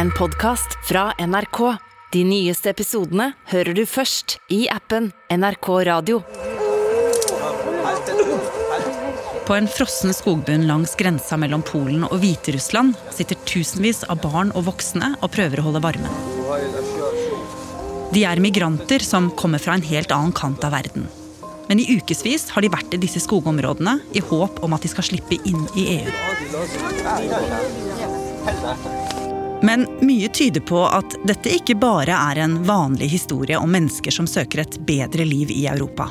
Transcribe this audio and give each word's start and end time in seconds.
en 0.00 0.10
podkast 0.10 0.78
fra 0.88 1.12
NRK. 1.18 1.76
De 2.12 2.22
nyeste 2.24 2.70
episodene 2.72 3.34
hører 3.50 3.76
du 3.76 3.82
først 3.84 4.38
i 4.48 4.62
appen 4.72 5.10
NRK 5.28 5.68
Radio. 5.84 6.22
På 9.44 9.58
en 9.58 9.68
frossen 9.68 10.14
skogbunn 10.16 10.64
langs 10.70 10.96
grensa 10.96 11.36
mellom 11.36 11.60
Polen 11.68 12.06
og 12.08 12.16
Hviterussland 12.22 12.96
sitter 13.12 13.36
tusenvis 13.44 14.00
av 14.08 14.22
barn 14.24 14.54
og 14.56 14.70
voksne 14.70 15.10
og 15.18 15.34
prøver 15.34 15.60
å 15.60 15.66
holde 15.68 15.84
varmen. 15.84 16.16
De 18.14 18.24
er 18.24 18.40
migranter 18.40 19.04
som 19.04 19.28
kommer 19.36 19.60
fra 19.60 19.76
en 19.76 19.84
helt 19.84 20.14
annen 20.16 20.32
kant 20.32 20.64
av 20.64 20.72
verden. 20.78 21.10
Men 21.68 21.82
i 21.82 21.90
ukevis 21.98 22.48
har 22.54 22.64
de 22.64 22.72
vært 22.72 22.96
i 22.96 23.02
disse 23.04 23.20
skogområdene 23.26 23.98
i 24.16 24.24
håp 24.32 24.64
om 24.64 24.72
at 24.78 24.80
de 24.80 24.94
skal 24.94 25.10
slippe 25.12 25.36
inn 25.44 25.68
i 25.76 26.00
EU. 26.00 26.08
Men 29.62 29.84
mye 30.00 30.28
tyder 30.32 30.62
på 30.64 30.80
at 30.88 31.14
dette 31.28 31.52
ikke 31.52 31.76
bare 31.80 32.16
er 32.16 32.40
en 32.40 32.60
vanlig 32.64 33.10
historie 33.12 33.58
om 33.60 33.70
mennesker 33.72 34.14
som 34.14 34.28
søker 34.28 34.62
et 34.64 34.78
bedre 34.88 35.26
liv 35.28 35.52
i 35.52 35.66
Europa. 35.68 36.08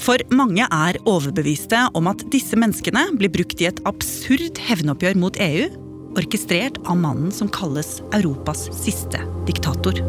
For 0.00 0.22
mange 0.32 0.64
er 0.64 0.98
overbeviste 1.08 1.82
om 1.94 2.08
at 2.10 2.24
disse 2.32 2.56
menneskene 2.58 3.04
blir 3.20 3.32
brukt 3.32 3.60
i 3.60 3.68
et 3.68 3.82
absurd 3.88 4.58
hevnoppgjør 4.66 5.18
mot 5.20 5.36
EU, 5.44 5.68
orkestrert 6.18 6.80
av 6.88 6.98
mannen 6.98 7.30
som 7.34 7.50
kalles 7.52 8.00
Europas 8.16 8.66
siste 8.74 9.20
diktator. 9.46 10.00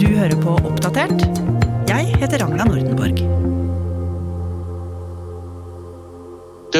Du 0.00 0.08
hører 0.08 0.40
på 0.40 0.56
Oppdatert. 0.64 1.28
Jeg 1.90 2.16
heter 2.16 2.42
Ragna 2.42 2.66
Nordenborg. 2.66 3.39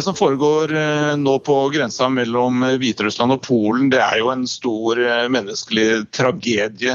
Det 0.00 0.04
som 0.04 0.16
foregår 0.16 0.72
eh, 0.72 1.16
nå 1.20 1.32
på 1.44 1.54
grensa 1.68 2.06
mellom 2.08 2.62
Hviterussland 2.80 3.34
og 3.34 3.42
Polen, 3.44 3.90
det 3.92 3.98
er 4.00 4.22
jo 4.22 4.30
en 4.32 4.46
stor 4.48 4.96
eh, 4.96 5.26
menneskelig 5.28 6.06
tragedie. 6.16 6.94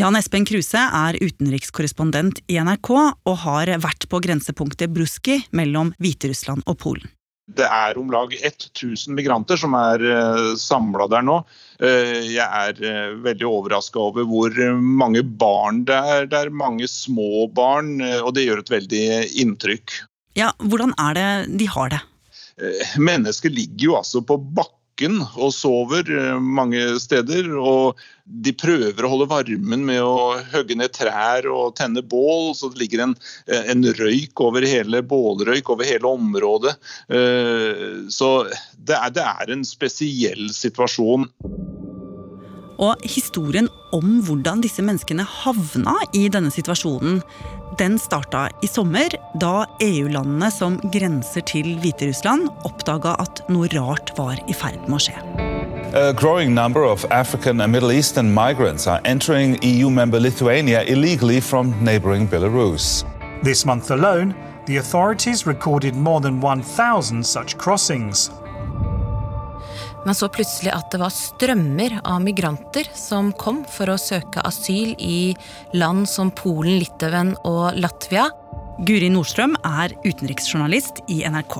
Jan 0.00 0.16
Espen 0.16 0.48
Kruse 0.48 0.80
er 0.80 1.18
utenrikskorrespondent 1.20 2.40
i 2.48 2.56
NRK 2.56 2.88
og 2.96 3.36
har 3.44 3.74
vært 3.84 4.08
på 4.08 4.22
grensepunktet 4.24 4.96
Bruski 4.96 5.42
mellom 5.52 5.92
Hviterussland 6.00 6.64
og 6.64 6.80
Polen. 6.80 7.12
Det 7.52 7.68
er 7.68 8.00
om 8.00 8.08
lag 8.16 8.32
1000 8.32 9.12
migranter 9.12 9.60
som 9.60 9.76
er 9.76 10.08
samla 10.56 11.04
der 11.12 11.28
nå. 11.28 11.42
Eh, 11.84 12.32
jeg 12.32 12.48
er 12.48 13.16
veldig 13.28 13.50
overraska 13.52 14.06
over 14.08 14.24
hvor 14.24 14.56
mange 14.80 15.20
barn 15.20 15.84
det 15.84 16.00
er. 16.16 16.30
Det 16.32 16.46
er 16.46 16.60
mange 16.64 16.88
små 16.88 17.44
barn, 17.52 17.98
og 18.24 18.32
det 18.32 18.48
gjør 18.48 18.64
et 18.64 18.78
veldig 18.80 19.08
inntrykk. 19.44 20.00
Ja, 20.38 20.54
Hvordan 20.64 20.96
er 20.96 21.18
det 21.18 21.58
de 21.60 21.68
har 21.76 21.92
det? 21.92 22.06
Mennesker 22.98 23.52
ligger 23.54 23.84
jo 23.90 23.96
altså 23.98 24.22
på 24.26 24.38
bakken 24.38 25.20
og 25.38 25.52
sover 25.54 26.08
mange 26.42 26.80
steder. 27.02 27.50
Og 27.58 28.00
de 28.26 28.52
prøver 28.58 29.04
å 29.04 29.10
holde 29.12 29.28
varmen 29.30 29.84
med 29.86 30.02
å 30.02 30.38
hogge 30.52 30.76
ned 30.78 30.94
trær 30.96 31.46
og 31.52 31.76
tenne 31.78 32.02
bål. 32.02 32.50
Så 32.58 32.72
det 32.72 32.82
ligger 32.82 33.04
en, 33.06 33.14
en 33.46 33.86
røyk 34.00 34.42
over 34.42 34.66
hele 34.66 35.04
bålrøyk 35.06 35.70
over 35.74 35.86
hele 35.88 36.14
området. 36.18 36.74
Så 38.10 38.32
det 38.78 38.98
er, 38.98 39.14
det 39.14 39.28
er 39.28 39.54
en 39.54 39.66
spesiell 39.68 40.48
situasjon. 40.54 41.28
Og 42.78 43.00
historien 43.02 43.66
om 43.94 44.20
hvordan 44.22 44.60
disse 44.62 44.82
menneskene 44.86 45.24
havna 45.26 45.96
i 46.14 46.28
denne 46.30 46.52
situasjonen, 46.54 47.20
den 47.78 47.98
starta 47.98 48.46
i 48.62 48.70
sommer, 48.70 49.10
da 49.34 49.66
EU-landene 49.82 50.50
som 50.54 50.78
grenser 50.94 51.42
til 51.48 51.74
Hviterussland, 51.82 52.46
oppdaga 52.68 53.16
at 53.18 53.42
noe 53.50 53.66
rart 53.74 54.14
var 54.18 54.38
i 54.46 54.54
ferd 54.54 54.86
med 54.86 55.00
å 55.00 55.02
skje. 55.08 55.18
A 55.98 56.12
growing 56.12 56.54
number 56.54 56.84
of 56.84 57.04
African 57.10 57.60
and 57.60 57.72
Middle 57.72 57.90
Eastern 57.90 58.32
migrants 58.32 58.86
are 58.86 59.00
entering 59.04 59.58
EU 59.62 59.90
member 59.90 60.20
Lithuania 60.20 60.84
illegally 60.84 61.40
from 61.40 61.74
neighboring 61.82 62.28
Belarus. 62.28 63.04
This 63.42 63.64
month 63.64 63.90
alone, 63.90 64.34
the 64.66 64.76
authorities 64.76 65.46
recorded 65.46 65.96
more 65.96 66.20
than 66.20 66.40
1,000 66.40 67.24
such 67.24 67.56
crossings. 67.56 68.30
Man 70.08 70.16
så 70.16 70.30
plutselig 70.32 70.70
at 70.72 70.86
det 70.88 71.02
var 71.02 71.12
strømmer 71.12 71.98
av 72.00 72.22
migranter 72.24 72.86
som 72.96 73.26
kom 73.36 73.58
for 73.68 73.92
å 73.92 73.98
søke 74.00 74.40
asyl 74.48 74.94
i 75.04 75.34
land 75.76 76.08
som 76.08 76.30
Polen, 76.32 76.78
Litauen 76.80 77.34
og 77.44 77.76
Latvia. 77.76 78.30
Guri 78.88 79.10
Nordstrøm 79.12 79.58
er 79.68 79.92
utenriksjournalist 80.06 81.02
i 81.12 81.18
NRK. 81.28 81.58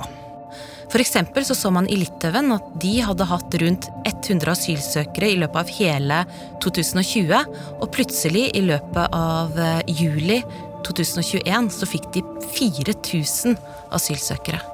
For 0.88 1.04
så, 1.04 1.52
så 1.52 1.74
man 1.76 1.90
i 1.92 2.00
Litauen 2.00 2.56
at 2.56 2.72
de 2.80 2.94
hadde 3.04 3.28
hatt 3.28 3.58
rundt 3.60 3.90
100 4.08 4.54
asylsøkere 4.54 5.28
i 5.28 5.36
løpet 5.44 5.60
av 5.66 5.76
hele 5.82 6.24
2020, 6.64 7.44
og 7.82 7.86
plutselig, 7.92 8.48
i 8.56 8.64
løpet 8.64 9.12
av 9.12 9.60
juli 9.92 10.40
2021, 10.88 11.68
så 11.68 11.92
fikk 11.92 12.12
de 12.16 12.24
4000 12.56 13.60
asylsøkere. 13.92 14.64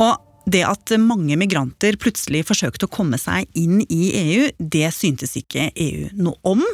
Og 0.00 0.31
det 0.44 0.64
at 0.66 0.92
mange 0.98 1.36
migranter 1.38 1.96
plutselig 2.00 2.44
forsøkte 2.48 2.88
å 2.88 2.92
komme 2.92 3.18
seg 3.20 3.46
inn 3.58 3.80
i 3.86 4.02
EU, 4.18 4.50
det 4.58 4.88
syntes 4.96 5.36
ikke 5.38 5.70
EU 5.74 6.10
noe 6.18 6.38
om. 6.54 6.64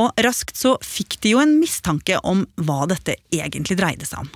Og 0.00 0.22
raskt 0.24 0.56
så 0.56 0.76
fikk 0.84 1.18
de 1.24 1.34
jo 1.34 1.42
en 1.42 1.58
mistanke 1.60 2.18
om 2.24 2.46
hva 2.60 2.86
dette 2.90 3.18
egentlig 3.32 3.76
dreide 3.80 4.08
seg 4.08 4.24
om. 4.24 4.32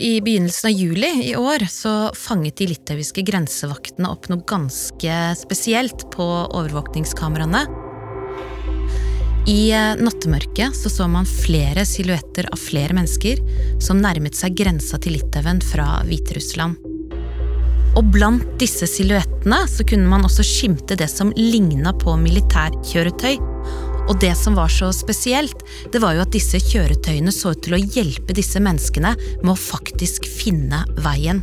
I 0.00 0.20
begynnelsen 0.24 0.70
av 0.70 0.76
juli 0.78 1.10
i 1.28 1.34
år 1.36 1.66
så 1.68 1.92
fanget 2.16 2.62
de 2.62 2.70
litauiske 2.70 3.24
grensevaktene 3.26 4.08
opp 4.08 4.30
noe 4.32 4.46
ganske 4.48 5.16
spesielt 5.36 6.06
på 6.14 6.24
overvåkningskameraene. 6.24 7.66
I 9.50 9.72
nattemørket 10.00 10.76
så, 10.76 10.92
så 10.92 11.08
man 11.10 11.28
flere 11.28 11.84
silhuetter 11.88 12.48
av 12.52 12.60
flere 12.60 12.96
mennesker 12.96 13.42
som 13.82 14.00
nærmet 14.00 14.36
seg 14.38 14.56
grensa 14.56 15.00
til 15.00 15.18
Litauen 15.18 15.60
fra 15.64 15.98
Hviterussland. 16.06 16.89
Og 17.98 18.06
blant 18.14 18.46
disse 18.60 18.86
silhuettene 18.86 19.64
så 19.70 19.84
kunne 19.88 20.08
man 20.10 20.24
også 20.26 20.44
skimte 20.46 20.96
det 20.98 21.08
som 21.10 21.32
ligna 21.36 21.92
på 21.96 22.14
militærkjøretøy. 22.20 23.40
Og 24.10 24.16
det 24.22 24.32
som 24.38 24.56
var 24.58 24.70
så 24.72 24.90
spesielt, 24.94 25.62
det 25.92 26.00
var 26.02 26.16
jo 26.16 26.24
at 26.24 26.32
disse 26.34 26.58
kjøretøyene 26.62 27.34
så 27.34 27.54
ut 27.54 27.62
til 27.66 27.76
å 27.76 27.82
hjelpe 27.82 28.34
disse 28.36 28.62
menneskene 28.62 29.14
med 29.42 29.52
å 29.52 29.58
faktisk 29.58 30.26
finne 30.30 30.84
veien. 31.02 31.42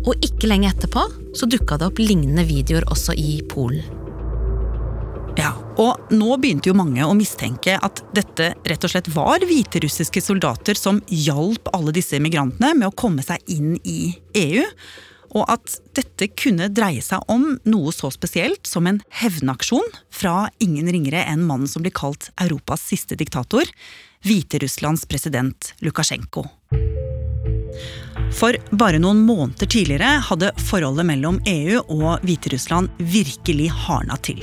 Og 0.00 0.16
ikke 0.24 0.48
lenge 0.48 0.72
etterpå 0.72 1.06
så 1.36 1.48
dukka 1.48 1.78
det 1.80 1.90
opp 1.90 2.00
lignende 2.00 2.46
videoer 2.48 2.88
også 2.92 3.16
i 3.16 3.40
Polen. 3.48 3.99
Og 5.78 6.10
nå 6.10 6.36
begynte 6.40 6.70
jo 6.70 6.78
mange 6.78 7.04
å 7.06 7.14
mistenke 7.16 7.76
at 7.78 8.02
dette 8.16 8.52
rett 8.66 8.86
og 8.86 8.92
slett 8.92 9.12
var 9.14 9.44
hviterussiske 9.46 10.22
soldater 10.24 10.78
som 10.78 10.98
hjalp 11.06 11.70
alle 11.76 11.94
disse 11.94 12.18
migrantene 12.22 12.74
med 12.78 12.90
å 12.90 12.96
komme 12.96 13.22
seg 13.26 13.44
inn 13.52 13.76
i 13.84 14.14
EU 14.40 14.66
og 15.36 15.46
at 15.52 15.76
dette 15.94 16.30
kunne 16.38 16.70
dreie 16.74 17.02
seg 17.04 17.22
om 17.30 17.52
noe 17.70 17.92
så 17.94 18.10
spesielt 18.14 18.66
som 18.66 18.88
en 18.90 19.00
hevnaksjon 19.20 19.86
fra 20.14 20.48
ingen 20.62 20.90
ringere 20.90 21.22
enn 21.30 21.44
mannen 21.46 21.70
som 21.70 21.84
blir 21.84 21.94
kalt 21.94 22.32
Europas 22.40 22.82
siste 22.90 23.18
diktator, 23.18 23.68
Hviterusslands 24.26 25.06
president 25.08 25.72
Lukasjenko. 25.84 26.44
For 28.36 28.56
bare 28.76 29.00
noen 29.02 29.22
måneder 29.26 29.70
tidligere 29.70 30.18
hadde 30.26 30.52
forholdet 30.68 31.08
mellom 31.08 31.40
EU 31.50 31.80
og 31.86 32.26
Hviterussland 32.26 32.90
virkelig 32.98 33.70
hardna 33.86 34.18
til. 34.22 34.42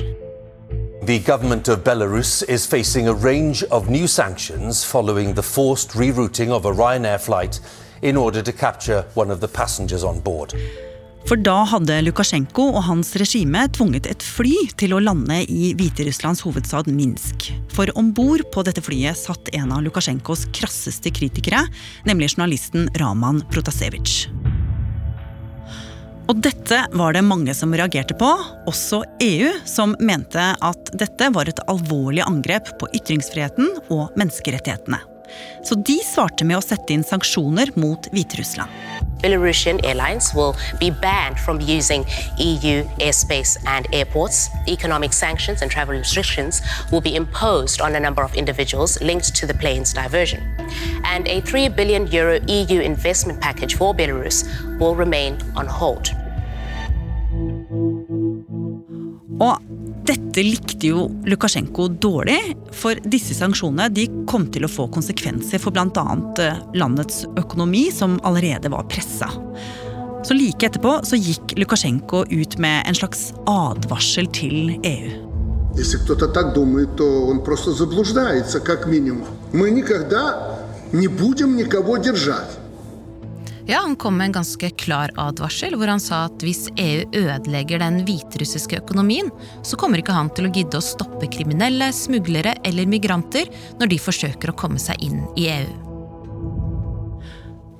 The 1.08 1.20
government 1.20 1.70
of 1.70 1.86
Belarus 1.86 2.44
is 2.50 2.66
facing 2.66 3.08
a 3.08 3.14
range 3.14 3.64
of 3.72 3.88
new 3.90 4.08
sanctions 4.08 4.84
following 4.84 5.34
the 5.36 5.42
forced 5.42 5.92
rerouting 5.92 6.52
of 6.52 6.66
a 6.66 6.72
Ryanair 6.74 7.18
flight 7.18 7.62
in 8.02 8.18
order 8.18 8.42
to 8.42 8.52
capture 8.52 9.06
one 9.14 9.32
of 9.32 9.40
the 9.40 9.48
passengers 9.48 10.04
on 10.04 10.20
board. 10.20 10.54
For 11.24 11.40
da 11.40 11.64
hadde 11.64 12.02
Lukasjenko 12.04 12.66
og 12.74 12.84
hans 12.90 13.14
regime 13.16 13.64
tvunget 13.72 14.12
et 14.12 14.28
fly 14.36 14.68
til 14.76 14.98
å 14.98 15.00
lande 15.00 15.40
i 15.48 15.72
Hviterusslands 15.80 16.44
hovedstad 16.44 16.92
Minsk. 16.92 17.54
For 17.72 17.88
om 17.96 18.12
bord 18.12 18.44
på 18.52 18.68
dette 18.68 18.84
flyet 18.84 19.16
satt 19.16 19.56
en 19.56 19.72
av 19.72 19.88
Lukasjenkos 19.88 20.50
krasseste 20.60 21.16
kritikere, 21.16 21.70
nemlig 22.04 22.34
journalisten 22.36 22.92
Raman 23.00 23.46
Protasevitsj. 23.48 24.57
Og 26.28 26.40
dette 26.44 26.82
var 26.92 27.16
det 27.16 27.24
mange 27.24 27.54
som 27.56 27.72
reagerte 27.72 28.16
på, 28.20 28.28
også 28.68 29.00
EU, 29.24 29.52
som 29.64 29.96
mente 30.04 30.44
at 30.60 30.92
dette 31.00 31.30
var 31.32 31.48
et 31.48 31.62
alvorlig 31.72 32.26
angrep 32.26 32.74
på 32.82 32.90
ytringsfriheten 33.00 33.70
og 33.88 34.18
menneskerettighetene. 34.20 35.00
Så 35.64 35.76
de 35.76 35.98
svarte 36.06 36.46
med 36.46 36.60
å 36.60 36.64
sette 36.64 36.94
inn 36.94 37.06
sanksjoner 37.06 37.74
mot 37.80 38.10
Hviterussland. 38.14 38.72
Belarusian 39.22 39.80
airlines 39.84 40.34
will 40.34 40.56
be 40.80 40.90
banned 40.90 41.40
from 41.40 41.60
using 41.60 42.06
EU 42.38 42.84
airspace 43.00 43.58
and 43.66 43.88
airports. 43.92 44.50
Economic 44.68 45.14
sanctions 45.14 45.62
and 45.62 45.72
travel 45.72 45.96
restrictions 45.96 46.62
will 46.92 47.02
be 47.02 47.16
imposed 47.16 47.82
on 47.82 47.96
a 47.96 48.00
number 48.00 48.24
of 48.24 48.36
individuals 48.36 49.02
linked 49.02 49.36
to 49.36 49.48
the 49.48 49.54
plane's 49.54 49.94
diversion. 49.94 50.44
And 51.04 51.28
a 51.28 51.42
3 51.42 51.70
billion 51.70 52.08
euro 52.08 52.40
EU 52.48 52.82
investment 52.82 53.42
package 53.42 53.76
for 53.76 53.94
Belarus 53.94 54.46
will 54.80 54.96
remain 54.96 55.38
on 55.56 55.66
hold. 55.68 56.14
Og 59.40 59.62
dette 60.07 60.43
likte 60.43 60.89
jo 60.91 61.07
Lukasjenko 61.29 61.87
dårlig, 62.03 62.55
for 62.75 62.99
disse 63.07 63.37
sanksjonene 63.37 63.91
de 63.95 64.09
kom 64.31 64.49
til 64.53 64.67
å 64.67 64.71
få 64.71 64.89
konsekvenser 64.93 65.63
for 65.63 65.75
bl.a. 65.75 66.07
Eh, 66.43 66.63
landets 66.79 67.23
økonomi, 67.39 67.87
som 67.95 68.19
allerede 68.27 68.73
var 68.73 68.89
pressa. 68.91 69.31
Så 70.23 70.37
like 70.39 70.67
etterpå 70.67 71.01
så 71.07 71.19
gikk 71.19 71.57
Lukasjenko 71.59 72.25
ut 72.31 72.59
med 72.63 72.89
en 72.89 72.99
slags 72.99 73.31
advarsel 73.51 74.31
til 74.35 74.75
EU. 74.83 75.13
Если 75.75 75.99
кто-то 75.99 76.29
так 76.29 76.53
думает, 76.55 76.97
то 76.97 77.27
он 77.27 77.43
просто 77.43 77.73
заблуждается, 77.73 78.61
как 78.61 78.87
минимум. 78.87 79.27
Мы 79.53 79.71
никогда 79.71 80.59
не 80.93 81.09
будем 81.09 81.57
никого 81.57 81.97
держать. 81.97 82.59
Ja, 83.70 83.82
Han 83.84 83.96
kom 83.96 84.18
med 84.18 84.26
en 84.26 84.32
ganske 84.32 84.70
klar 84.70 85.12
advarsel, 85.20 85.74
hvor 85.76 85.90
han 85.92 86.00
sa 86.00 86.22
at 86.30 86.44
hvis 86.44 86.70
EU 86.80 87.02
ødelegger 87.20 87.82
den 87.84 87.98
hviterussiske 88.08 88.80
økonomien, 88.80 89.28
så 89.60 89.76
kommer 89.76 90.00
ikke 90.00 90.16
han 90.16 90.30
til 90.32 90.48
å 90.48 90.52
gidde 90.56 90.80
å 90.80 90.86
stoppe 90.86 91.28
kriminelle, 91.34 91.90
smuglere 91.92 92.54
eller 92.64 92.88
migranter 92.88 93.52
når 93.82 93.92
de 93.92 93.98
forsøker 94.00 94.54
å 94.54 94.56
komme 94.56 94.80
seg 94.80 95.04
inn 95.04 95.20
i 95.36 95.50
EU. 95.52 95.74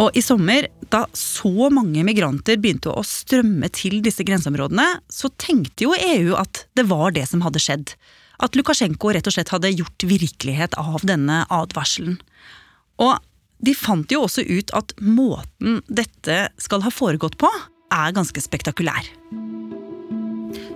Og 0.04 0.20
i 0.20 0.22
sommer, 0.22 0.68
da 0.92 1.06
så 1.16 1.72
mange 1.74 2.04
migranter 2.06 2.60
begynte 2.60 2.92
å 2.92 3.06
strømme 3.08 3.72
til 3.72 4.02
disse 4.04 4.28
grenseområdene, 4.28 4.90
så 5.08 5.32
tenkte 5.40 5.88
jo 5.88 5.96
EU 5.96 6.36
at 6.36 6.66
det 6.76 6.86
var 6.92 7.16
det 7.16 7.30
som 7.32 7.48
hadde 7.48 7.64
skjedd. 7.64 7.96
At 8.44 8.60
Lukasjenko 8.60 9.16
rett 9.16 9.32
og 9.32 9.34
slett 9.34 9.56
hadde 9.56 9.72
gjort 9.72 10.04
virkelighet 10.04 10.76
av 10.84 11.00
denne 11.08 11.46
advarselen. 11.48 12.20
Og 13.00 13.16
de 13.64 13.74
fant 13.78 14.12
jo 14.12 14.24
også 14.26 14.46
ut 14.46 14.74
at 14.78 14.94
måten 15.02 15.82
dette 15.88 16.48
skal 16.62 16.84
ha 16.86 16.94
foregått 16.94 17.38
på, 17.42 17.50
er 17.94 18.16
ganske 18.16 18.42
spektakulær. 18.44 19.08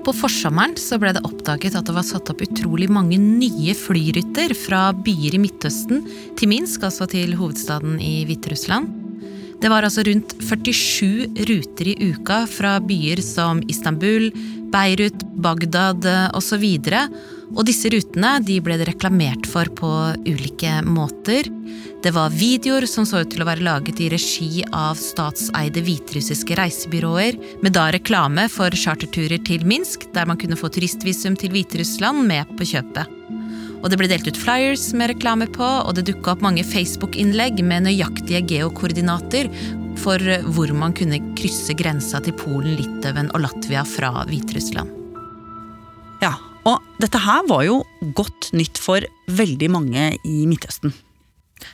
På 0.02 0.14
forsommeren 0.18 0.74
så 0.82 0.98
ble 1.02 1.12
det 1.14 1.22
oppdaget 1.28 1.76
at 1.78 1.86
det 1.86 1.94
var 1.94 2.06
satt 2.08 2.32
opp 2.34 2.42
utrolig 2.42 2.88
mange 2.90 3.20
nye 3.22 3.76
flyruter 3.78 4.56
fra 4.58 4.88
byer 4.98 5.38
i 5.38 5.42
Midtøsten 5.44 6.02
til 6.40 6.50
Minsk, 6.50 6.88
altså 6.88 7.06
til 7.12 7.36
hovedstaden 7.38 8.00
i 8.02 8.24
Hviterussland. 8.30 8.90
Det 9.62 9.70
var 9.70 9.86
altså 9.86 10.02
rundt 10.08 10.34
47 10.42 11.46
ruter 11.46 11.92
i 11.92 12.10
uka 12.10 12.40
fra 12.50 12.80
byer 12.82 13.22
som 13.22 13.62
Istanbul, 13.70 14.32
Beirut, 14.74 15.22
Bagdad 15.38 16.08
osv. 16.34 16.66
Og 16.66 17.41
disse 17.68 17.90
rutene 17.92 18.38
de 18.48 18.60
ble 18.64 18.78
det 18.80 18.88
reklamert 18.88 19.48
for 19.50 19.68
på 19.76 19.90
ulike 20.24 20.78
måter. 20.88 21.50
Det 22.02 22.14
var 22.16 22.34
videoer 22.34 22.88
som 22.90 23.06
så 23.06 23.22
ut 23.22 23.32
til 23.34 23.44
å 23.44 23.48
være 23.50 23.66
laget 23.66 24.00
i 24.02 24.08
regi 24.10 24.64
av 24.74 24.96
statseide 24.98 25.84
hviterussiske 25.86 26.56
reisebyråer, 26.58 27.38
med 27.62 27.76
da 27.76 27.90
reklame 27.94 28.48
for 28.50 28.74
charterturer 28.74 29.42
til 29.46 29.66
Minsk, 29.68 30.08
der 30.16 30.30
man 30.30 30.40
kunne 30.42 30.58
få 30.58 30.72
turistvisum 30.74 31.36
til 31.38 31.54
Hviterussland 31.54 32.24
med 32.26 32.50
på 32.58 32.70
kjøpet. 32.72 33.18
Og 33.82 33.90
det 33.90 33.98
ble 33.98 34.10
delt 34.10 34.28
ut 34.30 34.38
flyers 34.38 34.92
med 34.98 35.12
reklame 35.14 35.48
på, 35.52 35.66
og 35.66 35.96
det 35.98 36.06
dukka 36.10 36.36
opp 36.36 36.46
mange 36.46 36.66
Facebook-innlegg 36.66 37.62
med 37.66 37.88
nøyaktige 37.88 38.44
geokoordinater 38.50 39.50
for 40.02 40.22
hvor 40.56 40.72
man 40.78 40.96
kunne 40.98 41.20
krysse 41.38 41.76
grensa 41.78 42.22
til 42.24 42.38
Polen, 42.38 42.78
Litauen 42.80 43.30
og 43.36 43.44
Latvia 43.46 43.84
fra 43.86 44.14
Hviterussland. 44.30 44.98
Ja, 46.22 46.36
og 46.68 46.82
dette 47.02 47.22
her 47.22 47.46
var 47.50 47.66
jo 47.68 47.82
godt 48.18 48.52
nytt 48.58 48.82
for 48.82 49.06
veldig 49.32 49.72
mange 49.74 50.12
i 50.28 50.44
Midtøsten. 50.50 50.94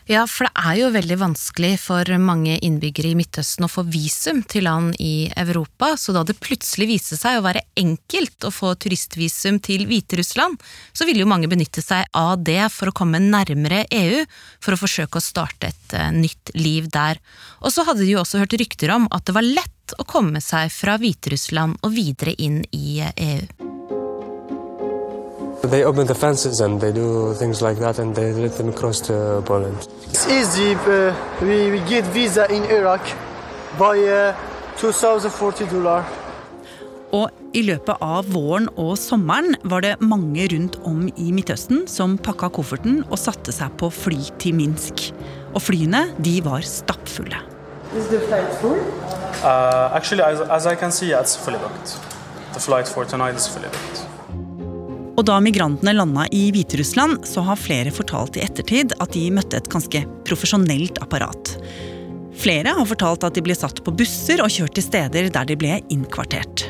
Ja, 0.08 0.24
for 0.28 0.48
det 0.48 0.64
er 0.64 0.78
jo 0.82 0.90
veldig 0.94 1.18
vanskelig 1.20 1.74
for 1.82 2.10
mange 2.22 2.58
innbyggere 2.64 3.12
i 3.12 3.18
Midtøsten 3.18 3.68
å 3.68 3.72
få 3.72 3.84
visum 3.88 4.42
til 4.48 4.68
land 4.68 4.96
i 5.04 5.30
Europa, 5.40 5.94
så 6.00 6.16
da 6.16 6.24
det 6.28 6.38
plutselig 6.44 6.90
viste 6.92 7.18
seg 7.20 7.40
å 7.40 7.46
være 7.46 7.66
enkelt 7.80 8.48
å 8.48 8.54
få 8.54 8.74
turistvisum 8.80 9.60
til 9.64 9.86
Hviterussland, 9.90 10.60
så 10.96 11.08
ville 11.08 11.24
jo 11.24 11.30
mange 11.30 11.52
benytte 11.52 11.84
seg 11.84 12.08
av 12.18 12.44
det 12.48 12.62
for 12.74 12.92
å 12.92 12.96
komme 12.96 13.22
nærmere 13.24 13.86
EU, 13.92 14.24
for 14.64 14.76
å 14.76 14.82
forsøke 14.82 15.20
å 15.20 15.24
starte 15.24 15.72
et 15.72 15.98
uh, 15.98 16.10
nytt 16.16 16.56
liv 16.58 16.92
der. 16.94 17.20
Og 17.64 17.74
så 17.76 17.88
hadde 17.88 18.06
de 18.06 18.14
jo 18.16 18.22
også 18.24 18.44
hørt 18.44 18.58
rykter 18.60 18.96
om 18.96 19.10
at 19.12 19.28
det 19.28 19.36
var 19.38 19.48
lett 19.48 19.98
å 20.00 20.08
komme 20.08 20.44
seg 20.44 20.72
fra 20.74 20.98
Hviterussland 21.00 21.80
og 21.84 21.96
videre 21.96 22.36
inn 22.44 22.64
i 22.76 23.02
EU. 23.08 23.77
They 25.70 25.84
open 25.84 26.08
the 26.08 26.16
fences 26.16 26.62
and 26.62 26.80
they 26.80 26.92
do 26.94 27.34
things 27.34 27.62
like 27.62 27.80
that 27.80 28.00
and 28.00 28.16
they 28.16 28.32
let 28.32 28.58
them 28.58 28.72
cross 28.72 29.02
to 29.02 29.42
Poland. 29.46 29.88
It's 30.10 30.28
easy. 30.28 30.76
Uh, 30.76 31.14
we, 31.42 31.72
we 31.72 31.80
get 31.90 32.06
visa 32.06 32.46
in 32.50 32.64
Iraq 32.64 33.02
by 33.78 33.98
uh, 34.00 34.36
2040 34.78 35.66
dollar. 35.66 36.06
Og 37.12 37.32
i 37.56 37.62
løpet 37.64 38.00
av 38.04 38.28
våren 38.32 38.68
og 38.76 38.98
sommeren 39.00 39.56
var 39.64 39.84
det 39.84 39.94
mange 40.00 40.48
rundt 40.52 40.76
om 40.88 41.06
i 41.16 41.32
Midtøsten 41.36 41.86
som 41.88 42.18
pakka 42.20 42.50
kofferten 42.56 43.02
og 43.08 43.20
satte 43.20 43.52
seg 43.56 43.76
på 43.80 43.90
fly 43.92 44.20
til 44.40 44.56
Minsk. 44.56 45.10
Og 45.56 45.64
flyene 45.64 46.10
de 46.20 46.38
var 46.46 46.64
stappfulle. 46.68 47.44
Is 47.96 48.08
the 48.12 48.20
flight 48.28 48.52
full? 48.62 48.80
Uh, 49.44 49.92
actually, 49.96 50.24
as, 50.24 50.42
as 50.42 50.66
I 50.66 50.76
can 50.76 50.92
see, 50.92 51.10
yeah, 51.10 51.22
it's 51.22 51.36
fully 51.36 51.60
booked. 51.60 51.98
The 52.54 52.60
flight 52.60 52.88
for 52.88 53.06
tonight 53.06 53.36
is 53.36 53.48
fully 53.48 53.68
booked. 53.68 54.07
Og 55.18 55.26
da 55.26 55.40
migrantene 55.42 55.96
landa 55.98 56.28
i 56.32 56.48
Hviterussland, 56.54 57.24
så 57.26 57.42
har 57.48 57.58
flere 57.58 57.94
fortalt 57.94 58.38
i 58.38 58.44
ettertid 58.46 58.94
at 59.02 59.16
de 59.18 59.26
møtte 59.34 59.58
et 59.58 59.70
ganske 59.74 60.04
profesjonelt 60.30 61.02
apparat. 61.02 61.56
Flere 62.38 62.76
har 62.78 62.86
fortalt 62.86 63.26
at 63.26 63.34
de 63.34 63.42
ble 63.42 63.56
satt 63.58 63.82
på 63.82 63.96
busser 63.98 64.44
og 64.46 64.54
kjørt 64.54 64.78
til 64.78 64.86
steder 64.86 65.32
der 65.34 65.50
de 65.50 65.58
ble 65.58 65.80
innkvartert. 65.94 66.68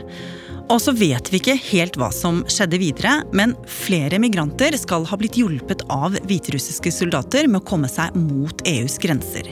Og 0.67 0.81
så 0.83 0.91
vet 0.95 1.29
vi 1.31 1.39
ikke 1.39 1.55
helt 1.69 1.95
hva 1.99 2.09
som 2.11 2.41
skjedde 2.51 2.79
videre, 2.81 3.13
men 3.35 3.53
flere 3.71 4.19
migranter 4.19 4.75
skal 4.79 5.05
ha 5.07 5.19
blitt 5.19 5.39
hjulpet 5.39 5.85
av 5.91 6.17
hviterussiske 6.27 6.91
soldater 6.91 7.47
med 7.47 7.61
å 7.61 7.67
komme 7.67 7.87
seg 7.91 8.15
mot 8.19 8.63
EUs 8.67 8.97
grenser. 9.03 9.47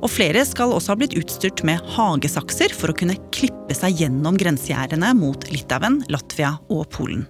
Og 0.00 0.10
flere 0.10 0.42
skal 0.46 0.74
også 0.74 0.94
ha 0.94 0.98
blitt 1.02 1.14
utstyrt 1.18 1.62
med 1.66 1.82
hagesakser 1.94 2.74
for 2.74 2.90
å 2.90 2.98
kunne 2.98 3.18
klippe 3.34 3.78
seg 3.78 4.02
gjennom 4.02 4.38
grensegjerdene 4.38 5.14
mot 5.18 5.50
Litauen, 5.54 6.02
Latvia 6.10 6.56
og 6.66 6.88
Polen. 6.94 7.26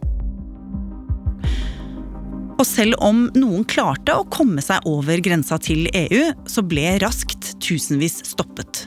Og 2.57 2.65
selv 2.65 2.97
om 3.05 3.27
noen 3.37 3.65
klarte 3.69 4.15
å 4.17 4.27
komme 4.33 4.63
seg 4.65 4.85
over 4.89 5.21
grensa 5.25 5.59
til 5.61 5.91
EU, 5.93 6.23
så 6.49 6.65
ble 6.65 6.97
raskt 7.03 7.53
tusenvis 7.61 8.23
stoppet. 8.25 8.87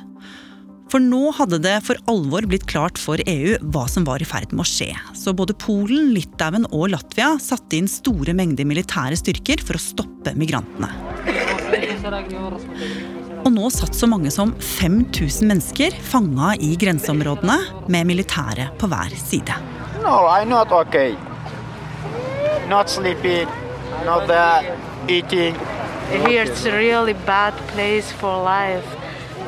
For 0.89 1.03
nå 1.03 1.29
hadde 1.37 1.59
det 1.61 1.75
for 1.85 1.99
alvor 2.09 2.47
blitt 2.49 2.65
klart 2.69 2.97
for 2.97 3.21
EU 3.21 3.59
hva 3.69 3.83
som 3.91 4.07
var 4.07 4.23
i 4.23 4.27
ferd 4.27 4.49
med 4.55 4.63
å 4.63 4.65
skje. 4.65 4.89
Så 5.13 5.35
både 5.37 5.53
Polen, 5.61 6.09
Litauen 6.15 6.65
og 6.71 6.89
Latvia 6.95 7.35
satte 7.37 7.77
inn 7.77 7.89
store 7.89 8.33
mengder 8.33 8.65
militære 8.65 9.19
styrker 9.21 9.61
for 9.61 9.77
å 9.77 9.83
stoppe 9.83 10.33
migrantene. 10.33 10.89
Og 13.39 13.53
nå 13.53 13.69
satt 13.71 13.93
så 13.95 14.09
mange 14.09 14.33
som 14.33 14.55
5000 14.57 15.45
mennesker 15.45 15.93
fanga 16.09 16.55
i 16.57 16.73
grenseområdene 16.79 17.85
med 17.93 18.09
militære 18.09 18.71
på 18.81 18.89
hver 18.89 19.13
side. 19.13 19.61
No, 20.01 20.25
I'm 20.25 20.49
not 20.49 20.73
okay. 20.73 21.13
Not 22.69 22.89
sleeping, 22.89 23.47
not 24.05 24.27
that, 24.27 24.63
eating. 25.07 25.55
Here 26.27 26.43
it's 26.43 26.65
a 26.65 26.71
really 26.71 27.13
bad 27.13 27.53
place 27.73 28.11
for 28.11 28.43
life. 28.43 28.85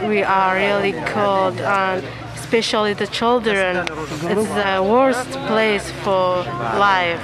We 0.08 0.24
are 0.24 0.56
really 0.56 0.94
cold, 1.14 1.62
and 1.62 2.04
especially 2.36 2.94
the 2.94 3.08
children. 3.08 3.78
It's 3.78 4.50
the 4.64 4.82
worst 4.84 5.30
place 5.48 5.92
for 6.04 6.44
life. 6.80 7.22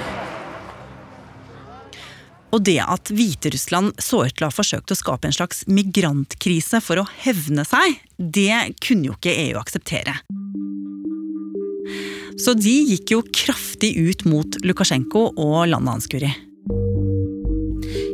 Og 2.50 2.62
det 2.64 2.80
at 2.80 3.10
Hviterussland 3.10 3.98
så 3.98 4.22
ut 4.24 4.36
til 4.36 4.46
å 4.46 4.48
ha 4.48 4.54
forsøkt 4.54 4.94
å 4.94 4.96
skape 4.96 5.28
en 5.28 5.36
slags 5.36 5.66
migrantkrise 5.68 6.80
for 6.80 7.02
å 7.02 7.08
hevne 7.26 7.66
seg, 7.68 7.98
det 8.16 8.78
kunne 8.80 9.10
jo 9.10 9.18
ikke 9.18 9.34
EU 9.48 9.58
akseptere. 9.60 10.16
Så 12.38 12.54
de 12.54 12.74
gikk 12.92 13.14
jo 13.16 13.22
kraftig 13.34 13.96
ut 13.98 14.22
mot 14.30 14.60
Lukasjenko 14.62 15.32
og 15.34 15.64
landet 15.72 15.94
hans, 15.96 16.06
Guri. 16.10 16.30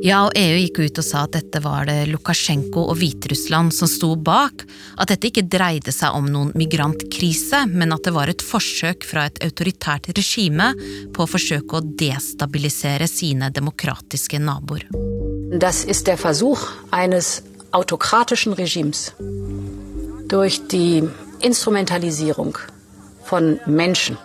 Ja, 0.04 0.26
og 0.26 0.34
EU 0.36 0.58
gikk 0.60 0.82
ut 0.82 0.98
og 1.00 1.04
sa 1.06 1.22
at 1.24 1.32
dette 1.32 1.60
var 1.64 1.86
det 1.88 2.10
Lukasjenko 2.10 2.82
og 2.92 2.98
Hviterussland 3.00 3.72
som 3.72 3.88
sto 3.88 4.10
bak, 4.20 4.66
at 5.00 5.08
dette 5.08 5.30
ikke 5.30 5.46
dreide 5.48 5.94
seg 5.96 6.16
om 6.16 6.28
noen 6.28 6.52
migrantkrise, 6.60 7.62
men 7.72 7.94
at 7.96 8.04
det 8.04 8.12
var 8.12 8.28
et 8.28 8.44
forsøk 8.44 9.06
fra 9.08 9.24
et 9.30 9.40
autoritært 9.46 10.10
regime 10.12 10.74
på 11.16 11.24
å 11.24 11.30
forsøke 11.30 11.80
å 11.80 11.86
destabilisere 12.04 13.08
sine 13.08 13.48
demokratiske 13.48 14.40
naboer. 14.44 14.84
Das 15.56 15.84
ist 15.84 16.06
der 16.06 16.20
Versuch 16.20 16.68
eines 16.92 17.42
autokratischen 17.72 18.52
Regimes 18.52 19.12
durch 20.28 20.60
die 20.68 21.02
Instrumentalisierung 21.40 22.58
von 23.28 23.58
Menschen. 23.66 24.16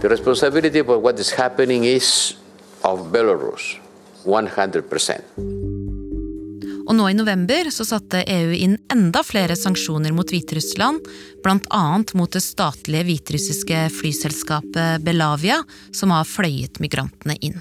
The 0.00 0.08
responsibility 0.08 0.82
for 0.82 0.98
what 0.98 1.18
is 1.18 1.30
happening 1.32 1.84
is 1.84 2.36
of 2.82 3.10
Belarus. 3.12 3.78
100% 4.24 5.20
Og 6.88 6.94
nå 6.96 7.08
i 7.10 7.16
november 7.16 7.68
så 7.72 7.84
satte 7.84 8.22
EU 8.24 8.52
inn 8.56 8.76
enda 8.92 9.20
flere 9.26 9.56
sanksjoner 9.60 10.14
mot 10.16 10.30
Hviterussland, 10.32 11.04
bl.a. 11.44 11.82
mot 12.16 12.32
det 12.32 12.40
statlige 12.40 13.04
hviterussiske 13.10 13.82
flyselskapet 13.92 15.04
Belavia, 15.04 15.60
som 15.92 16.14
har 16.16 16.24
fløyet 16.28 16.80
migrantene 16.80 17.36
inn. 17.44 17.60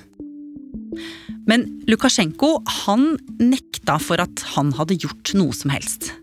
Men 1.48 1.68
Lukasjenko 1.92 2.54
han 2.86 3.18
nekta 3.40 3.98
for 4.04 4.24
at 4.24 4.46
han 4.56 4.72
hadde 4.80 5.00
gjort 5.04 5.36
noe 5.36 5.56
som 5.56 5.76
helst. 5.76 6.14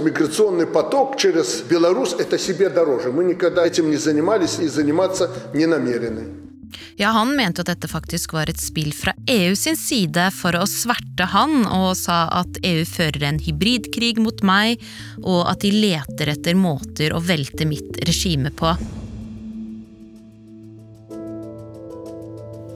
Миграционный 0.00 0.66
поток 0.66 1.16
через 1.18 1.60
Беларусь – 1.60 2.18
это 2.18 2.38
себе 2.38 2.70
дороже. 2.70 3.12
Мы 3.12 3.24
никогда 3.24 3.66
этим 3.66 3.90
не 3.90 3.96
занимались 3.96 4.58
и 4.58 4.68
заниматься 4.68 5.30
не 5.52 5.66
намерены. 5.66 6.48
Ja, 6.96 7.12
Han 7.12 7.36
mente 7.36 7.60
at 7.60 7.66
dette 7.66 7.88
faktisk 7.88 8.32
var 8.32 8.48
et 8.48 8.60
spill 8.60 8.92
fra 8.92 9.14
EU 9.26 9.54
sin 9.56 9.76
side 9.76 10.30
for 10.34 10.56
å 10.58 10.66
sverte 10.66 11.28
han, 11.32 11.64
og 11.66 11.96
sa 11.96 12.26
at 12.40 12.60
EU 12.62 12.84
fører 12.84 13.28
en 13.30 13.40
hybridkrig 13.42 14.18
mot 14.20 14.42
meg, 14.42 14.82
og 15.22 15.46
at 15.48 15.62
de 15.64 15.72
leter 15.72 16.34
etter 16.34 16.58
måter 16.58 17.14
å 17.14 17.22
velte 17.24 17.68
mitt 17.68 18.02
regime 18.08 18.50
på. 18.50 18.74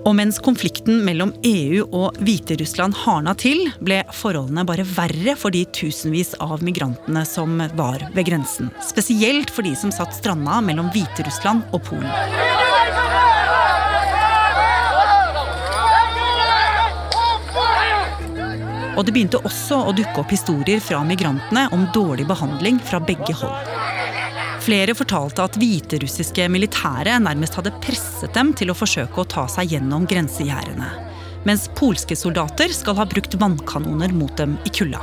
Og 0.07 0.13
mens 0.15 0.37
konflikten 0.39 1.01
mellom 1.03 1.33
EU 1.43 1.81
og 1.91 2.15
Hviterussland 2.23 2.95
hardna 2.95 3.33
til, 3.35 3.65
ble 3.83 3.99
forholdene 4.15 4.63
bare 4.67 4.85
verre 4.87 5.33
for 5.35 5.51
de 5.51 5.65
tusenvis 5.75 6.31
av 6.39 6.63
migrantene 6.63 7.25
som 7.27 7.59
var 7.75 8.05
ved 8.15 8.29
grensen. 8.29 8.69
Spesielt 8.79 9.51
for 9.51 9.67
de 9.67 9.73
som 9.75 9.91
satt 9.91 10.15
stranda 10.15 10.61
mellom 10.63 10.87
Hviterussland 10.95 11.67
og 11.75 11.83
Polen. 11.89 12.07
Og 18.97 19.03
det 19.05 19.11
begynte 19.13 19.43
også 19.43 19.83
å 19.89 19.91
dukke 19.93 20.23
opp 20.23 20.31
historier 20.33 20.79
fra 20.81 21.03
migrantene 21.05 21.67
om 21.75 21.83
dårlig 21.93 22.25
behandling 22.31 22.79
fra 22.79 23.03
begge 23.03 23.35
hold. 23.43 23.86
Flere 24.67 24.91
fortalte 24.99 25.45
at 25.47 25.55
hviterussiske 25.55 26.43
militære 26.51 27.13
nærmest 27.23 27.55
hadde 27.55 27.71
presset 27.79 28.33
dem 28.35 28.49
til 28.51 28.67
å 28.67 28.75
forsøke 28.75 29.21
å 29.23 29.29
ta 29.31 29.45
seg 29.47 29.71
gjennom 29.71 30.03
grensegjerdene. 30.11 30.89
Mens 31.47 31.69
polske 31.77 32.17
soldater 32.19 32.73
skal 32.75 32.97
ha 32.99 33.05
brukt 33.07 33.37
vannkanoner 33.39 34.11
mot 34.11 34.35
dem 34.35 34.57
i 34.67 34.73
kulda. 34.75 34.99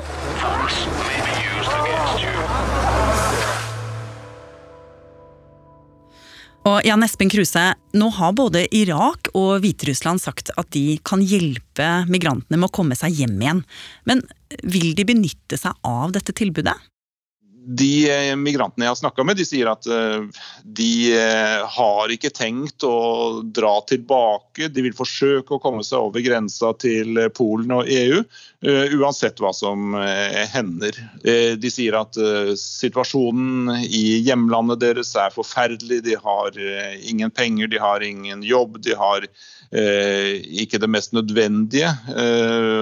Og 6.69 6.85
Jan 6.85 7.09
Espen 7.09 7.33
Kruse, 7.33 7.65
nå 7.97 8.13
har 8.21 8.37
både 8.37 8.67
Irak 8.69 9.33
og 9.33 9.65
Hviterussland 9.65 10.21
sagt 10.21 10.53
at 10.61 10.75
de 10.77 10.99
kan 11.09 11.25
hjelpe 11.25 12.03
migrantene 12.13 12.61
med 12.61 12.69
å 12.69 12.77
komme 12.83 13.01
seg 13.01 13.17
hjem 13.17 13.41
igjen. 13.41 13.65
Men 14.05 14.27
vil 14.61 14.93
de 14.93 15.09
benytte 15.09 15.57
seg 15.57 15.73
av 15.89 16.13
dette 16.13 16.37
tilbudet? 16.37 16.77
De 17.67 18.11
eh, 18.11 18.35
migrantene 18.37 18.85
jeg 18.85 18.93
har 18.93 18.99
snakka 18.99 19.25
med, 19.25 19.39
de 19.41 19.45
sier 19.49 19.69
at 19.71 19.87
eh, 19.89 20.25
de 20.65 20.89
eh, 21.17 21.63
har 21.77 22.13
ikke 22.13 22.33
tenkt 22.35 22.85
å 22.85 23.41
dra 23.45 23.79
tilbake. 23.89 24.69
De 24.69 24.85
vil 24.85 24.97
forsøke 24.97 25.57
å 25.57 25.61
komme 25.63 25.85
seg 25.87 26.05
over 26.05 26.25
grensa 26.25 26.75
til 26.81 27.17
Polen 27.37 27.73
og 27.79 27.89
EU, 27.91 28.21
uansett 28.65 29.41
hva 29.43 29.51
som 29.57 29.93
hender. 30.53 30.97
De 31.61 31.71
sier 31.73 31.97
at 31.99 32.17
situasjonen 32.57 33.85
i 33.85 34.23
hjemlandet 34.25 34.81
deres 34.81 35.13
er 35.21 35.35
forferdelig. 35.35 36.01
De 36.07 36.17
har 36.17 36.57
ingen 37.05 37.33
penger, 37.35 37.69
de 37.69 37.83
har 37.83 38.05
ingen 38.05 38.45
jobb, 38.47 38.81
de 38.85 38.97
har 38.97 39.29
ikke 39.69 40.81
det 40.81 40.93
mest 40.97 41.13
nødvendige. 41.17 41.93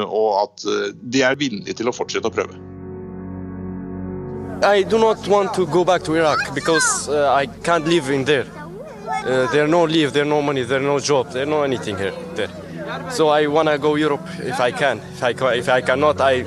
Og 0.07 0.31
at 0.45 0.69
de 1.03 1.27
er 1.27 1.41
villige 1.41 1.83
til 1.83 1.91
å 1.91 1.97
fortsette 1.97 2.31
å 2.31 2.39
prøve. 2.39 2.72
I 4.64 4.85
do 4.85 4.97
not 4.99 5.26
want 5.26 5.54
to 5.54 5.66
go 5.66 5.85
back 5.85 6.04
to 6.04 6.14
Iraq 6.14 6.54
because 6.54 7.09
uh, 7.09 7.33
I 7.35 7.47
can't 7.47 7.85
live 7.87 8.11
in 8.11 8.25
there. 8.25 8.47
Uh, 9.25 9.50
there 9.50 9.66
no 9.66 9.85
leave, 9.85 10.12
there 10.12 10.25
no 10.25 10.40
money, 10.40 10.62
there 10.62 10.81
no 10.81 11.00
job, 11.00 11.33
there 11.33 11.47
no 11.47 11.62
anything 11.64 11.97
here. 11.97 12.14
There. 12.37 12.49
So 13.11 13.28
I 13.28 13.47
want 13.49 13.69
to 13.69 13.78
go 13.78 13.97
Europe 13.97 14.26
if 14.38 14.61
I 14.61 14.71
can. 14.71 14.99
If 14.99 15.23
I, 15.23 15.54
if 15.54 15.69
I 15.69 15.81
cannot, 15.81 16.21
I, 16.21 16.45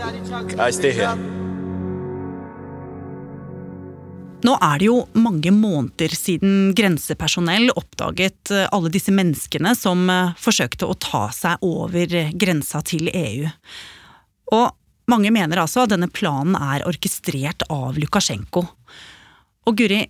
I 0.58 0.72
stay 0.72 0.94
here. 0.94 1.16
Nå 4.46 4.54
er 4.62 4.80
det 4.80 4.86
jo 4.86 5.08
mange 5.18 5.52
måneder 5.52 6.12
siden 6.16 6.74
grensepersonell 6.78 7.72
oppdaget 7.74 8.52
uh, 8.54 8.68
alle 8.72 8.92
disse 8.94 9.12
menneskene 9.12 9.74
som 9.76 10.08
uh, 10.12 10.36
forsøkte 10.38 10.86
å 10.86 10.96
ta 11.02 11.28
seg 11.34 11.64
over 11.66 12.16
grensa 12.38 12.84
til 12.86 13.10
EU. 13.10 13.50
Og 14.54 14.70
mange 15.12 15.32
mener 15.34 15.62
altså 15.62 15.84
at 15.84 15.94
denne 15.94 16.10
planen 16.12 16.58
er 16.58 16.86
orkestrert 16.88 17.66
av 17.74 18.00
Lukasjenko. 18.00 18.66
Og 19.66 19.78
Guri, 19.78 20.04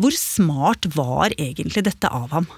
hvor 0.00 0.14
smart 0.16 0.88
var 0.96 1.34
egentlig 1.38 1.84
dette 1.86 2.10
av 2.10 2.32
ham? 2.34 2.48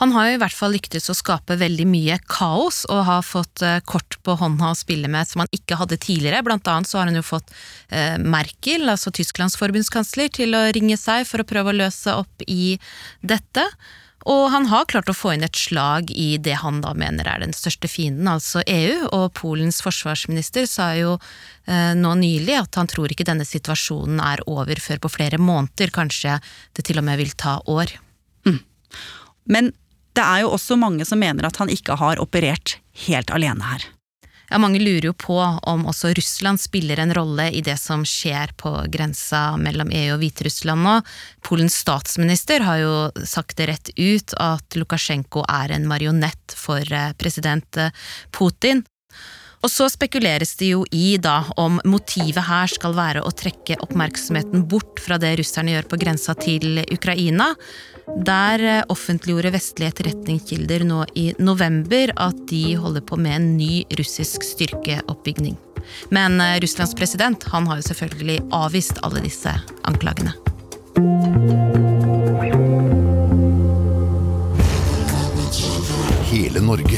Han 0.00 0.12
har 0.14 0.28
jo 0.28 0.36
i 0.36 0.40
hvert 0.40 0.54
fall 0.54 0.72
lyktes 0.74 1.10
å 1.10 1.16
skape 1.16 1.56
veldig 1.58 1.86
mye 1.90 2.18
kaos, 2.30 2.84
og 2.90 3.04
har 3.08 3.24
fått 3.26 3.62
eh, 3.66 3.80
kort 3.86 4.18
på 4.26 4.36
hånda 4.40 4.72
å 4.72 4.78
spille 4.78 5.10
med 5.10 5.28
som 5.28 5.42
han 5.42 5.52
ikke 5.54 5.78
hadde 5.80 5.98
tidligere. 6.02 6.42
Blant 6.46 6.68
annet 6.70 6.90
så 6.90 7.00
har 7.00 7.10
han 7.10 7.18
jo 7.18 7.24
fått 7.26 7.52
eh, 7.90 8.16
Merkel, 8.18 8.88
altså 8.90 9.12
Tysklands 9.14 9.58
forbundskansler, 9.60 10.30
til 10.34 10.54
å 10.58 10.66
ringe 10.74 10.98
seg 11.00 11.26
for 11.28 11.42
å 11.42 11.48
prøve 11.48 11.74
å 11.74 11.80
løse 11.80 12.14
opp 12.14 12.46
i 12.46 12.76
dette. 13.20 13.66
Og 14.28 14.50
han 14.52 14.66
har 14.68 14.84
klart 14.90 15.08
å 15.08 15.16
få 15.16 15.32
inn 15.34 15.46
et 15.46 15.56
slag 15.56 16.10
i 16.12 16.36
det 16.42 16.58
han 16.60 16.82
da 16.84 16.92
mener 16.98 17.28
er 17.30 17.40
den 17.40 17.54
største 17.56 17.88
fienden, 17.88 18.28
altså 18.28 18.60
EU. 18.68 19.08
Og 19.16 19.32
Polens 19.38 19.80
forsvarsminister 19.84 20.68
sa 20.68 20.90
jo 20.98 21.14
eh, 21.16 21.94
nå 21.96 22.12
nylig 22.20 22.58
at 22.58 22.76
han 22.76 22.90
tror 22.90 23.12
ikke 23.12 23.26
denne 23.28 23.48
situasjonen 23.48 24.20
er 24.20 24.44
over 24.50 24.80
før 24.84 25.00
på 25.04 25.12
flere 25.16 25.40
måneder, 25.40 25.94
kanskje 25.94 26.36
det 26.76 26.84
til 26.88 27.00
og 27.00 27.08
med 27.08 27.22
vil 27.22 27.32
ta 27.40 27.56
år. 27.72 27.94
Mm. 28.44 28.60
Men 29.48 29.72
det 30.18 30.26
er 30.26 30.44
jo 30.44 30.52
også 30.56 30.76
mange 30.76 31.06
som 31.08 31.20
mener 31.22 31.48
at 31.48 31.60
han 31.62 31.72
ikke 31.72 31.96
har 31.96 32.20
operert 32.20 32.76
helt 33.06 33.32
alene 33.32 33.64
her. 33.64 33.88
Ja, 34.48 34.58
Mange 34.58 34.80
lurer 34.80 35.10
jo 35.10 35.12
på 35.12 35.36
om 35.38 35.86
også 35.90 36.14
Russland 36.16 36.60
spiller 36.60 37.00
en 37.02 37.12
rolle 37.14 37.50
i 37.52 37.60
det 37.64 37.76
som 37.80 38.04
skjer 38.08 38.54
på 38.56 38.72
grensa 38.88 39.58
mellom 39.60 39.92
EU 39.92 40.14
og 40.14 40.22
Hviterussland 40.22 40.86
nå. 40.86 40.94
Polens 41.44 41.76
statsminister 41.82 42.64
har 42.64 42.80
jo 42.80 42.94
sagt 43.28 43.58
det 43.60 43.68
rett 43.68 43.92
ut 43.96 44.36
at 44.40 44.78
Lukasjenko 44.78 45.44
er 45.44 45.76
en 45.76 45.88
marionett 45.90 46.56
for 46.56 46.80
eh, 46.80 47.12
president 47.20 47.76
eh, 47.76 47.92
Putin. 48.32 48.84
Og 49.58 49.70
så 49.72 49.88
spekuleres 49.90 50.54
det 50.60 50.70
jo 50.70 50.84
i 50.94 51.16
da 51.18 51.40
om 51.58 51.80
motivet 51.88 52.44
her 52.46 52.70
skal 52.70 52.94
være 52.94 53.24
å 53.26 53.32
trekke 53.34 53.78
oppmerksomheten 53.82 54.66
bort 54.70 55.02
fra 55.02 55.18
det 55.18 55.34
russerne 55.40 55.74
gjør 55.74 55.88
på 55.90 55.98
grensa 55.98 56.34
til 56.38 56.82
Ukraina. 56.94 57.50
Der 58.24 58.62
eh, 58.62 58.84
offentliggjorde 58.88 59.52
vestlige 59.52 59.92
etterretningskilder 59.92 60.86
nå 60.88 61.02
i 61.18 61.26
november 61.42 62.14
at 62.16 62.38
de 62.48 62.62
holder 62.78 63.04
på 63.04 63.18
med 63.20 63.34
en 63.34 63.50
ny 63.58 63.82
russisk 63.98 64.46
styrkeoppbygning. 64.46 65.58
Men 66.14 66.38
eh, 66.40 66.56
Russlands 66.62 66.94
president 66.96 67.44
han 67.52 67.66
har 67.68 67.82
jo 67.82 67.88
selvfølgelig 67.90 68.40
avvist 68.54 69.02
alle 69.02 69.24
disse 69.26 69.52
anklagene. 69.90 70.36
Hele 76.28 76.62
Norge 76.62 76.97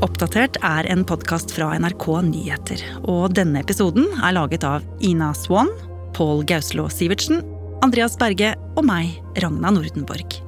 Oppdatert 0.00 0.56
er 0.64 0.86
en 0.88 1.02
podkast 1.04 1.50
fra 1.52 1.74
NRK 1.76 2.04
Nyheter. 2.24 2.80
Og 3.04 3.34
denne 3.36 3.60
episoden 3.60 4.06
er 4.24 4.32
laget 4.32 4.64
av 4.64 4.86
Ina 5.04 5.34
Swan, 5.36 5.68
Pål 6.16 6.40
Gauslå 6.48 6.86
Sivertsen, 6.88 7.42
Andreas 7.84 8.16
Berge 8.16 8.54
og 8.80 8.86
meg, 8.88 9.18
Ragna 9.44 9.74
Nordenborg. 9.76 10.38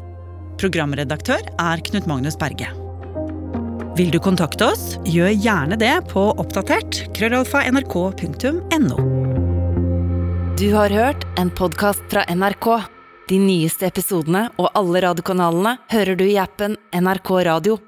Programredaktør 0.57 1.45
er 1.61 1.85
Knut 1.85 2.09
Magnus 2.09 2.41
Berge. 2.41 2.71
Vil 3.99 4.09
du 4.15 4.17
kontakte 4.25 4.71
oss, 4.73 4.97
gjør 5.05 5.37
gjerne 5.37 5.77
det 5.77 5.93
på 6.09 6.31
oppdatert 6.33 7.03
krøllalfa 7.13 7.67
nrk.no. 7.69 8.99
Du 10.57 10.69
har 10.73 10.97
hørt 10.97 11.29
en 11.37 11.53
podkast 11.53 12.09
fra 12.09 12.25
NRK. 12.33 12.73
De 13.29 13.37
nyeste 13.37 13.93
episodene 13.93 14.47
og 14.57 14.73
alle 14.73 15.05
radiokanalene 15.05 15.77
hører 15.93 16.17
du 16.17 16.25
i 16.25 16.41
appen 16.41 16.81
NRK 16.97 17.37
Radio. 17.53 17.83